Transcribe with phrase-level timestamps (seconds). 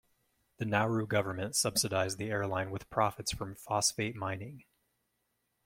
[0.57, 4.65] The Nauru government subsidized the airline with profits from phosphate mining.